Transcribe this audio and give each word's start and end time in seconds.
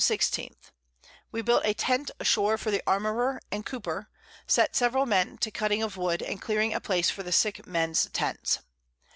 _We 1.31 1.43
built 1.43 1.61
a 1.63 1.75
Tent 1.75 2.09
a 2.19 2.25
shore 2.25 2.57
for 2.57 2.71
the 2.71 2.81
Armourer 2.87 3.39
and 3.51 3.63
Cooper; 3.67 4.09
set 4.47 4.75
several 4.75 5.05
Men 5.05 5.37
to 5.37 5.51
cutting 5.51 5.83
of 5.83 5.95
Wood, 5.95 6.23
and 6.23 6.41
clearing 6.41 6.73
a 6.73 6.81
Place 6.81 7.11
for 7.11 7.21
the 7.21 7.31
sick 7.31 7.67
Mens 7.67 8.09
Tents. 8.11 8.57